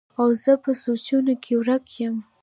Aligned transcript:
او 0.19 0.25
زۀ 0.41 0.53
پۀ 0.61 0.71
سوچونو 0.81 1.33
کښې 1.43 1.53
ورک 1.59 1.85
يم 2.03 2.15